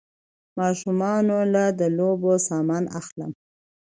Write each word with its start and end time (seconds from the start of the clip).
ماشومانو 0.59 1.37
له 1.53 1.65
د 1.79 1.81
لوبو 1.97 2.31
سامان 2.47 2.83
اخلم 2.99 3.31